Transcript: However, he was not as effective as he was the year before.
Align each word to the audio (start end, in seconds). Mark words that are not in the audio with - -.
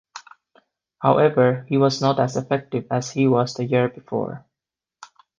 However, 0.97 1.63
he 1.69 1.77
was 1.77 2.01
not 2.01 2.19
as 2.19 2.35
effective 2.35 2.87
as 2.89 3.11
he 3.11 3.27
was 3.27 3.53
the 3.53 3.65
year 3.65 3.87
before. 3.87 4.43